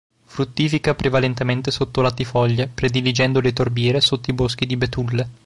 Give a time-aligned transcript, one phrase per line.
[0.25, 5.29] Fruttifica prevalentemente sotto latifoglie prediligendo le torbiere sotto i boschi di betulle.